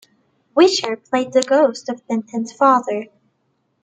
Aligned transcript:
Wisher 0.55 0.95
played 0.97 1.31
the 1.31 1.43
ghost 1.43 1.87
of 1.87 2.07
Benton's 2.07 2.51
father. 2.51 3.05